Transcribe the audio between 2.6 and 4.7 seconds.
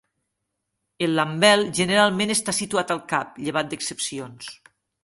situat al cap, llevat d'excepcions.